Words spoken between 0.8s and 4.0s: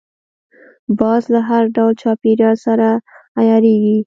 باز له هر ډول چاپېریال سره عیارېږي